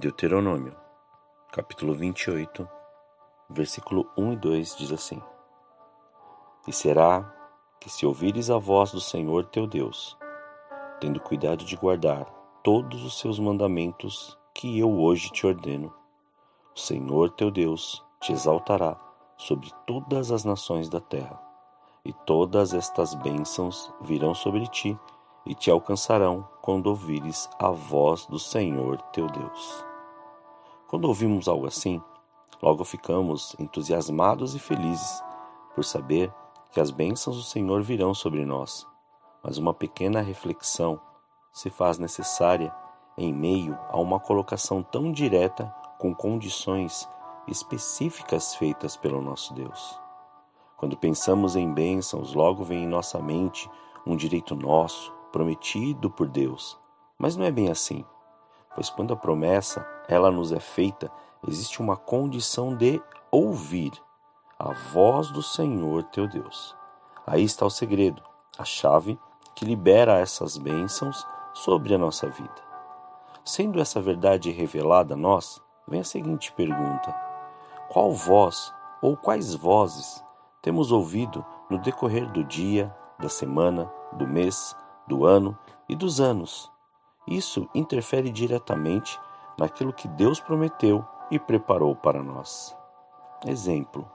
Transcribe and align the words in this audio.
Deuteronômio, 0.00 0.76
capítulo 1.50 1.92
28, 1.92 2.68
versículo 3.50 4.08
1 4.16 4.32
e 4.34 4.36
2 4.36 4.76
diz 4.76 4.92
assim: 4.92 5.20
E 6.68 6.72
será 6.72 7.34
que 7.80 7.90
se 7.90 8.06
ouvires 8.06 8.48
a 8.48 8.58
voz 8.58 8.92
do 8.92 9.00
Senhor 9.00 9.46
teu 9.46 9.66
Deus, 9.66 10.16
tendo 11.00 11.18
cuidado 11.18 11.64
de 11.64 11.74
guardar 11.74 12.26
todos 12.62 13.04
os 13.04 13.18
seus 13.18 13.40
mandamentos 13.40 14.38
que 14.54 14.78
eu 14.78 15.00
hoje 15.00 15.32
te 15.32 15.44
ordeno, 15.44 15.92
o 16.76 16.78
Senhor 16.78 17.30
teu 17.30 17.50
Deus 17.50 18.00
te 18.20 18.32
exaltará 18.32 18.96
sobre 19.36 19.68
todas 19.84 20.30
as 20.30 20.44
nações 20.44 20.88
da 20.88 21.00
terra, 21.00 21.42
e 22.04 22.12
todas 22.12 22.72
estas 22.72 23.14
bênçãos 23.16 23.92
virão 24.00 24.32
sobre 24.32 24.64
ti 24.68 24.96
e 25.44 25.56
te 25.56 25.72
alcançarão 25.72 26.48
quando 26.62 26.86
ouvires 26.86 27.50
a 27.58 27.72
voz 27.72 28.26
do 28.26 28.38
Senhor 28.38 29.02
teu 29.10 29.26
Deus. 29.26 29.87
Quando 30.88 31.04
ouvimos 31.04 31.48
algo 31.48 31.66
assim, 31.66 32.02
logo 32.62 32.82
ficamos 32.82 33.54
entusiasmados 33.58 34.54
e 34.54 34.58
felizes 34.58 35.22
por 35.74 35.84
saber 35.84 36.32
que 36.72 36.80
as 36.80 36.90
bênçãos 36.90 37.36
do 37.36 37.42
Senhor 37.42 37.82
virão 37.82 38.14
sobre 38.14 38.42
nós. 38.42 38.86
Mas 39.44 39.58
uma 39.58 39.74
pequena 39.74 40.22
reflexão 40.22 40.98
se 41.52 41.68
faz 41.68 41.98
necessária 41.98 42.74
em 43.18 43.34
meio 43.34 43.78
a 43.90 43.98
uma 43.98 44.18
colocação 44.18 44.82
tão 44.82 45.12
direta 45.12 45.66
com 45.98 46.14
condições 46.14 47.06
específicas 47.46 48.54
feitas 48.54 48.96
pelo 48.96 49.20
nosso 49.20 49.52
Deus. 49.52 50.00
Quando 50.78 50.96
pensamos 50.96 51.54
em 51.54 51.70
bênçãos, 51.70 52.32
logo 52.32 52.64
vem 52.64 52.84
em 52.84 52.88
nossa 52.88 53.20
mente 53.20 53.70
um 54.06 54.16
direito 54.16 54.56
nosso, 54.56 55.12
prometido 55.30 56.08
por 56.08 56.28
Deus. 56.28 56.78
Mas 57.18 57.36
não 57.36 57.44
é 57.44 57.50
bem 57.50 57.68
assim, 57.68 58.06
pois 58.78 58.90
quando 58.90 59.12
a 59.12 59.16
promessa 59.16 59.84
ela 60.06 60.30
nos 60.30 60.52
é 60.52 60.60
feita, 60.60 61.10
existe 61.48 61.82
uma 61.82 61.96
condição 61.96 62.76
de 62.76 63.02
ouvir 63.28 63.90
a 64.56 64.72
voz 64.92 65.32
do 65.32 65.42
Senhor 65.42 66.04
teu 66.04 66.28
Deus. 66.28 66.76
Aí 67.26 67.42
está 67.42 67.66
o 67.66 67.70
segredo, 67.70 68.22
a 68.56 68.64
chave 68.64 69.18
que 69.56 69.64
libera 69.64 70.20
essas 70.20 70.56
bênçãos 70.56 71.26
sobre 71.52 71.92
a 71.92 71.98
nossa 71.98 72.28
vida. 72.28 72.54
Sendo 73.44 73.80
essa 73.80 74.00
verdade 74.00 74.52
revelada 74.52 75.14
a 75.14 75.16
nós, 75.16 75.60
vem 75.88 75.98
a 75.98 76.04
seguinte 76.04 76.52
pergunta: 76.52 77.12
Qual 77.88 78.12
voz 78.12 78.72
ou 79.02 79.16
quais 79.16 79.56
vozes 79.56 80.24
temos 80.62 80.92
ouvido 80.92 81.44
no 81.68 81.78
decorrer 81.78 82.30
do 82.30 82.44
dia, 82.44 82.96
da 83.18 83.28
semana, 83.28 83.92
do 84.12 84.24
mês, 84.24 84.76
do 85.04 85.24
ano 85.24 85.58
e 85.88 85.96
dos 85.96 86.20
anos? 86.20 86.70
Isso 87.28 87.68
interfere 87.74 88.30
diretamente 88.30 89.20
naquilo 89.58 89.92
que 89.92 90.08
Deus 90.08 90.40
prometeu 90.40 91.04
e 91.30 91.38
preparou 91.38 91.94
para 91.94 92.22
nós. 92.22 92.74
Exemplo: 93.46 94.08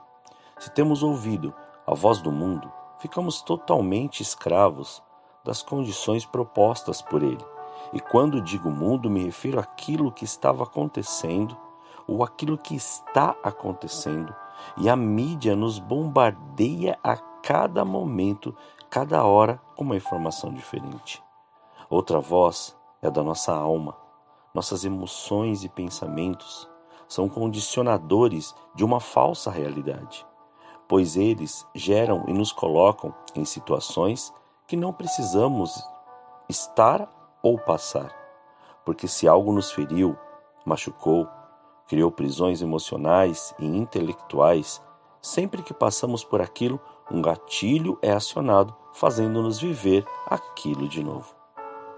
se 0.58 0.68
temos 0.70 1.02
ouvido 1.02 1.54
a 1.86 1.94
voz 1.94 2.20
do 2.20 2.32
mundo, 2.32 2.70
ficamos 2.98 3.40
totalmente 3.40 4.20
escravos 4.20 5.00
das 5.44 5.62
condições 5.62 6.24
propostas 6.24 7.00
por 7.00 7.22
ele. 7.22 7.44
E 7.92 8.00
quando 8.00 8.40
digo 8.40 8.68
mundo, 8.68 9.08
me 9.08 9.22
refiro 9.22 9.60
àquilo 9.60 10.10
que 10.10 10.24
estava 10.24 10.64
acontecendo 10.64 11.56
ou 12.08 12.24
aquilo 12.24 12.58
que 12.58 12.74
está 12.74 13.36
acontecendo. 13.44 14.34
E 14.76 14.88
a 14.88 14.96
mídia 14.96 15.54
nos 15.54 15.78
bombardeia 15.78 16.98
a 17.04 17.16
cada 17.16 17.84
momento, 17.84 18.56
cada 18.90 19.22
hora, 19.24 19.60
com 19.76 19.84
uma 19.84 19.96
informação 19.96 20.52
diferente. 20.52 21.22
Outra 21.88 22.18
voz 22.18 22.76
é 23.04 23.10
da 23.10 23.22
nossa 23.22 23.54
alma, 23.54 23.94
nossas 24.54 24.84
emoções 24.84 25.62
e 25.62 25.68
pensamentos 25.68 26.68
são 27.06 27.28
condicionadores 27.28 28.54
de 28.74 28.84
uma 28.84 28.98
falsa 28.98 29.50
realidade, 29.50 30.26
pois 30.88 31.16
eles 31.16 31.66
geram 31.74 32.24
e 32.26 32.32
nos 32.32 32.50
colocam 32.50 33.14
em 33.34 33.44
situações 33.44 34.32
que 34.66 34.76
não 34.76 34.92
precisamos 34.92 35.86
estar 36.48 37.08
ou 37.42 37.58
passar. 37.58 38.14
Porque 38.84 39.06
se 39.06 39.28
algo 39.28 39.52
nos 39.52 39.70
feriu, 39.70 40.16
machucou, 40.64 41.28
criou 41.86 42.10
prisões 42.10 42.62
emocionais 42.62 43.54
e 43.58 43.66
intelectuais, 43.66 44.82
sempre 45.20 45.62
que 45.62 45.74
passamos 45.74 46.24
por 46.24 46.40
aquilo, 46.40 46.80
um 47.10 47.20
gatilho 47.20 47.98
é 48.00 48.12
acionado, 48.12 48.74
fazendo-nos 48.92 49.58
viver 49.58 50.06
aquilo 50.26 50.88
de 50.88 51.02
novo. 51.02 51.34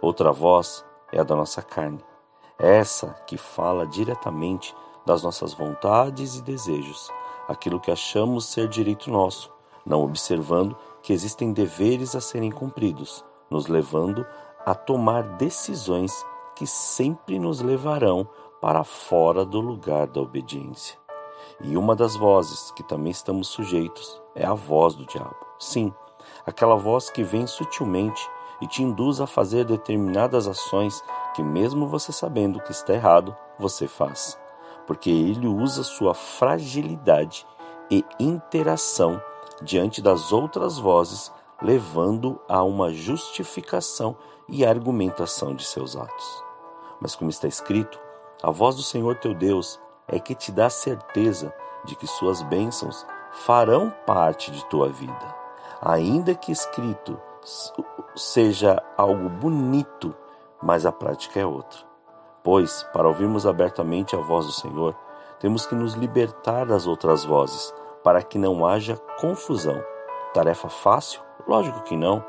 Outra 0.00 0.32
voz 0.32 0.84
é 1.12 1.20
a 1.20 1.24
da 1.24 1.34
nossa 1.36 1.62
carne 1.62 2.02
essa 2.58 3.14
que 3.26 3.36
fala 3.36 3.86
diretamente 3.86 4.74
das 5.04 5.22
nossas 5.22 5.52
vontades 5.52 6.36
e 6.36 6.42
desejos, 6.42 7.10
aquilo 7.46 7.78
que 7.78 7.90
achamos 7.90 8.46
ser 8.46 8.68
direito 8.68 9.10
nosso, 9.10 9.52
não 9.84 10.02
observando 10.02 10.76
que 11.02 11.12
existem 11.12 11.52
deveres 11.52 12.16
a 12.16 12.20
serem 12.20 12.50
cumpridos, 12.50 13.24
nos 13.50 13.66
levando 13.66 14.26
a 14.64 14.74
tomar 14.74 15.22
decisões 15.36 16.26
que 16.56 16.66
sempre 16.66 17.38
nos 17.38 17.60
levarão 17.60 18.26
para 18.60 18.82
fora 18.82 19.44
do 19.44 19.60
lugar 19.60 20.06
da 20.06 20.20
obediência. 20.20 20.98
E 21.60 21.76
uma 21.76 21.94
das 21.94 22.16
vozes 22.16 22.70
que 22.72 22.82
também 22.82 23.10
estamos 23.10 23.48
sujeitos 23.48 24.20
é 24.34 24.44
a 24.44 24.54
voz 24.54 24.94
do 24.94 25.06
diabo. 25.06 25.36
Sim, 25.58 25.94
aquela 26.44 26.74
voz 26.74 27.10
que 27.10 27.22
vem 27.22 27.46
sutilmente 27.46 28.28
e 28.60 28.66
te 28.66 28.82
induz 28.82 29.20
a 29.20 29.26
fazer 29.26 29.64
determinadas 29.64 30.46
ações 30.46 31.02
que, 31.34 31.42
mesmo 31.42 31.86
você 31.86 32.12
sabendo 32.12 32.60
que 32.60 32.72
está 32.72 32.94
errado, 32.94 33.36
você 33.58 33.86
faz, 33.86 34.38
porque 34.86 35.10
ele 35.10 35.46
usa 35.46 35.82
sua 35.82 36.14
fragilidade 36.14 37.46
e 37.90 38.04
interação 38.18 39.20
diante 39.62 40.02
das 40.02 40.32
outras 40.32 40.78
vozes, 40.78 41.32
levando 41.60 42.40
a 42.48 42.62
uma 42.62 42.92
justificação 42.92 44.16
e 44.48 44.64
argumentação 44.64 45.54
de 45.54 45.64
seus 45.64 45.96
atos. 45.96 46.44
Mas, 47.00 47.14
como 47.14 47.30
está 47.30 47.48
escrito, 47.48 47.98
a 48.42 48.50
voz 48.50 48.76
do 48.76 48.82
Senhor 48.82 49.16
teu 49.16 49.34
Deus 49.34 49.80
é 50.06 50.18
que 50.18 50.34
te 50.34 50.52
dá 50.52 50.68
certeza 50.68 51.54
de 51.84 51.96
que 51.96 52.06
suas 52.06 52.42
bênçãos 52.42 53.06
farão 53.32 53.92
parte 54.06 54.50
de 54.50 54.64
tua 54.66 54.88
vida, 54.88 55.34
ainda 55.80 56.34
que 56.34 56.52
escrito 56.52 57.18
seja 58.16 58.82
algo 58.96 59.28
bonito, 59.28 60.14
mas 60.60 60.84
a 60.84 60.90
prática 60.90 61.38
é 61.38 61.46
outra. 61.46 61.78
Pois, 62.42 62.82
para 62.92 63.06
ouvirmos 63.06 63.46
abertamente 63.46 64.16
a 64.16 64.20
voz 64.20 64.46
do 64.46 64.52
Senhor, 64.52 64.96
temos 65.38 65.66
que 65.66 65.74
nos 65.74 65.94
libertar 65.94 66.66
das 66.66 66.86
outras 66.86 67.24
vozes, 67.24 67.72
para 68.02 68.22
que 68.22 68.38
não 68.38 68.66
haja 68.66 68.96
confusão. 69.20 69.82
Tarefa 70.32 70.68
fácil? 70.68 71.20
Lógico 71.46 71.82
que 71.82 71.96
não. 71.96 72.24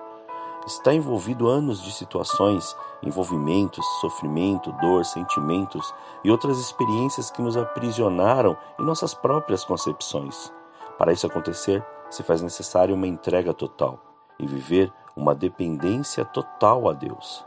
Está 0.65 0.93
envolvido 0.93 1.47
anos 1.47 1.81
de 1.81 1.91
situações, 1.93 2.75
envolvimentos, 3.01 3.85
sofrimento, 4.01 4.71
dor, 4.73 5.05
sentimentos 5.05 5.93
e 6.23 6.29
outras 6.29 6.59
experiências 6.59 7.31
que 7.31 7.41
nos 7.41 7.55
aprisionaram 7.55 8.57
em 8.77 8.83
nossas 8.83 9.13
próprias 9.13 9.63
concepções. 9.63 10.53
Para 10.97 11.13
isso 11.13 11.25
acontecer, 11.25 11.85
se 12.09 12.21
faz 12.23 12.41
necessário 12.41 12.95
uma 12.95 13.07
entrega 13.07 13.53
total 13.53 13.99
e 14.39 14.45
viver 14.45 14.91
uma 15.17 15.33
dependência 15.33 16.23
total 16.23 16.87
a 16.87 16.93
Deus. 16.93 17.43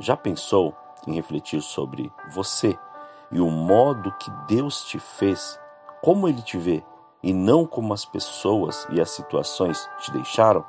Já 0.00 0.16
pensou 0.16 0.74
em 1.06 1.14
refletir 1.14 1.62
sobre 1.62 2.12
você 2.34 2.76
e 3.30 3.40
o 3.40 3.48
modo 3.48 4.12
que 4.18 4.30
Deus 4.48 4.84
te 4.84 4.98
fez, 4.98 5.58
como 6.02 6.28
Ele 6.28 6.42
te 6.42 6.58
vê, 6.58 6.84
e 7.22 7.32
não 7.32 7.64
como 7.64 7.94
as 7.94 8.04
pessoas 8.04 8.86
e 8.90 9.00
as 9.00 9.10
situações 9.10 9.88
te 10.00 10.10
deixaram? 10.12 10.64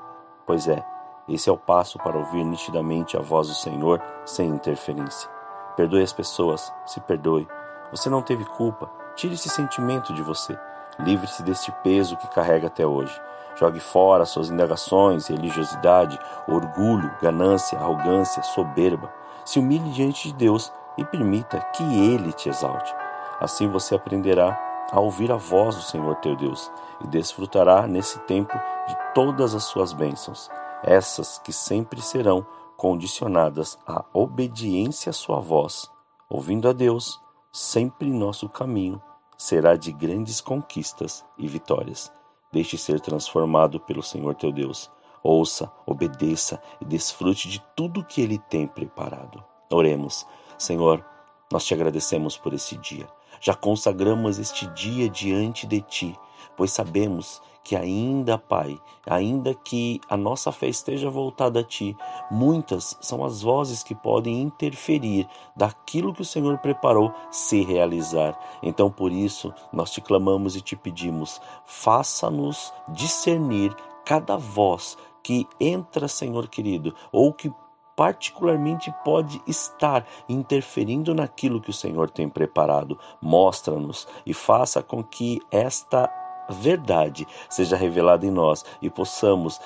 Pois 0.46 0.68
é, 0.68 0.86
esse 1.28 1.50
é 1.50 1.52
o 1.52 1.58
passo 1.58 1.98
para 1.98 2.18
ouvir 2.18 2.44
nitidamente 2.44 3.18
a 3.18 3.22
voz 3.22 3.48
do 3.48 3.56
Senhor 3.56 4.02
sem 4.24 4.48
interferência. 4.48 5.30
Perdoe 5.76 6.04
as 6.04 6.14
pessoas, 6.14 6.72
se 6.86 7.00
perdoe. 7.02 7.48
Você 7.92 8.10
não 8.10 8.22
teve 8.22 8.46
culpa, 8.46 8.90
tire 9.16 9.34
esse 9.34 9.50
sentimento 9.50 10.14
de 10.14 10.22
você. 10.22 10.58
Livre-se 11.00 11.44
deste 11.44 11.72
peso 11.84 12.18
que 12.18 12.28
carrega 12.30 12.68
até 12.68 12.86
hoje. 12.86 13.20
Jogue 13.60 13.80
fora 13.80 14.26
suas 14.26 14.50
indagações, 14.50 15.28
religiosidade, 15.28 16.20
orgulho, 16.48 17.12
ganância, 17.22 17.78
arrogância, 17.78 18.44
soberba. 18.44 19.12
Se 19.44 19.60
humilhe 19.60 19.90
diante 19.92 20.28
de 20.28 20.34
Deus 20.36 20.72
e 20.98 21.04
permita 21.04 21.60
que 21.76 21.84
Ele 21.84 22.32
te 22.34 22.50
exalte. 22.50 22.94
Assim 23.40 23.68
você 23.68 23.96
aprenderá 23.96 24.58
a 24.92 25.00
ouvir 25.00 25.32
a 25.32 25.36
voz 25.36 25.76
do 25.76 25.82
Senhor 25.82 26.16
teu 26.18 26.36
Deus 26.36 26.72
e 27.02 27.08
desfrutará 27.08 27.88
nesse 27.88 28.20
tempo 28.20 28.58
de 28.88 28.96
todas 29.14 29.54
as 29.54 29.64
suas 29.64 29.92
bênçãos, 29.92 30.50
essas 30.84 31.40
que 31.40 31.52
sempre 31.52 32.02
serão 32.02 32.46
condicionadas 32.76 33.78
à 33.88 34.06
obediência 34.14 35.10
à 35.10 35.14
sua 35.14 35.40
voz. 35.40 35.90
Ouvindo 36.30 36.70
a 36.70 36.74
Deus, 36.74 37.20
sempre 37.52 38.10
nosso 38.10 38.48
caminho 38.48 39.02
será 39.38 39.76
de 39.76 39.92
grandes 39.92 40.42
conquistas 40.42 41.26
e 41.38 41.48
vitórias. 41.48 42.12
Deixe 42.52 42.78
ser 42.78 43.00
transformado 43.00 43.80
pelo 43.80 44.02
Senhor 44.02 44.36
teu 44.36 44.52
Deus. 44.52 44.90
Ouça, 45.22 45.72
obedeça 45.86 46.62
e 46.80 46.86
desfrute 46.86 47.50
de 47.50 47.62
tudo 47.76 48.04
que 48.04 48.22
Ele 48.22 48.38
tem 48.38 48.68
preparado. 48.68 49.44
Oremos. 49.70 50.26
Senhor, 50.58 51.06
nós 51.52 51.66
te 51.66 51.74
agradecemos 51.74 52.38
por 52.38 52.54
esse 52.54 52.78
dia. 52.78 53.08
Já 53.42 53.54
consagramos 53.54 54.40
este 54.40 54.66
dia 54.68 55.10
diante 55.10 55.68
de 55.68 55.82
Ti, 55.82 56.20
pois 56.56 56.72
sabemos 56.72 57.42
que 57.68 57.76
ainda, 57.76 58.38
Pai, 58.38 58.80
ainda 59.06 59.54
que 59.54 60.00
a 60.10 60.16
nossa 60.16 60.54
fé 60.54 60.70
esteja 60.70 61.10
voltada 61.10 61.60
a 61.60 61.64
Ti, 61.64 61.98
muitas 62.32 62.98
são 63.02 63.26
as 63.26 63.42
vozes 63.42 63.84
que 63.84 63.94
podem 63.94 64.42
interferir 64.42 65.28
daquilo 65.54 66.14
que 66.14 66.22
o 66.22 66.26
Senhor 66.26 66.58
preparou 66.60 67.14
se 67.30 67.62
realizar. 67.66 68.40
Então, 68.64 68.90
por 68.90 69.12
isso, 69.12 69.54
nós 69.74 69.92
te 69.92 70.00
clamamos 70.00 70.56
e 70.56 70.62
te 70.62 70.78
pedimos, 70.78 71.42
faça-nos 71.66 72.72
discernir 72.88 73.76
cada 74.06 74.38
voz 74.38 74.98
que 75.22 75.46
entra, 75.60 76.08
Senhor 76.08 76.48
querido, 76.48 76.96
ou 77.12 77.34
que 77.34 77.52
particularmente 77.98 78.94
pode 79.04 79.42
estar 79.46 80.08
interferindo 80.30 81.14
naquilo 81.14 81.60
que 81.60 81.72
o 81.72 81.74
Senhor 81.74 82.10
tem 82.10 82.30
preparado. 82.30 82.98
Mostra-nos 83.22 84.08
e 84.26 84.34
faça 84.34 84.82
com 84.82 85.04
que 85.04 85.42
esta 85.52 86.10
verdade 86.54 87.28
seja 87.50 87.76
revelada 87.76 88.26
em 88.26 88.32
nós 88.32 88.64
e 88.82 88.90
possamos 88.90 89.60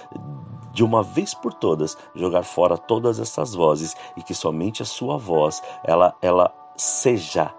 de 0.72 0.83
uma 0.83 1.04
vez 1.04 1.33
por 1.33 1.54
todas 1.54 1.98
jogar 2.16 2.44
fora 2.44 2.78
todas 2.78 3.19
essas 3.19 3.54
vozes 3.54 3.95
e 4.16 4.24
que 4.24 4.33
somente 4.33 4.81
a 4.81 4.86
sua 4.86 5.18
voz 5.18 5.62
ela 5.83 6.16
ela 6.22 6.54
seja 6.75 7.54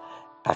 a, 0.45 0.55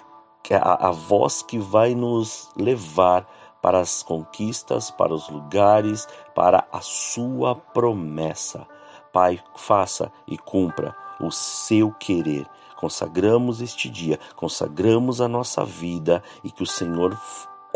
a, 0.56 0.88
a 0.88 0.92
voz 0.92 1.42
que 1.42 1.58
vai 1.58 1.96
nos 1.96 2.50
levar 2.56 3.28
para 3.62 3.80
as 3.80 4.04
conquistas, 4.04 4.92
para 4.92 5.14
os 5.14 5.30
lugares, 5.30 6.08
para 6.36 6.68
a 6.72 6.80
sua 6.82 7.56
promessa. 7.56 8.68
Pai, 9.12 9.40
faça 9.56 10.12
e 10.28 10.38
cumpra 10.38 10.96
o 11.20 11.32
seu 11.32 11.92
querer. 11.92 12.48
Consagramos 12.78 13.60
este 13.60 13.90
dia, 13.90 14.20
consagramos 14.36 15.20
a 15.20 15.28
nossa 15.28 15.66
vida 15.66 16.22
e 16.44 16.52
que 16.52 16.62
o 16.62 16.68
Senhor 16.68 17.20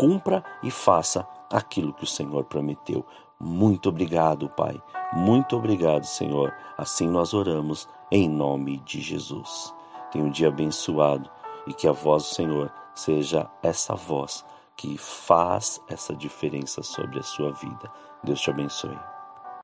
cumpra 0.02 0.42
e 0.64 0.68
faça 0.68 1.24
aquilo 1.48 1.94
que 1.94 2.02
o 2.02 2.08
Senhor 2.08 2.42
prometeu. 2.46 3.06
Muito 3.38 3.88
obrigado, 3.88 4.48
Pai. 4.48 4.82
Muito 5.12 5.56
obrigado, 5.56 6.04
Senhor. 6.04 6.52
Assim 6.76 7.06
nós 7.06 7.32
oramos 7.32 7.88
em 8.10 8.28
nome 8.28 8.78
de 8.78 9.00
Jesus. 9.00 9.72
Tenha 10.10 10.24
um 10.24 10.30
dia 10.30 10.48
abençoado 10.48 11.30
e 11.68 11.72
que 11.72 11.86
a 11.86 11.92
voz 11.92 12.24
do 12.24 12.34
Senhor 12.34 12.72
seja 12.92 13.48
essa 13.62 13.94
voz 13.94 14.44
que 14.76 14.98
faz 14.98 15.80
essa 15.86 16.16
diferença 16.16 16.82
sobre 16.82 17.20
a 17.20 17.22
sua 17.22 17.52
vida. 17.52 17.88
Deus 18.24 18.40
te 18.40 18.50
abençoe. 18.50 19.21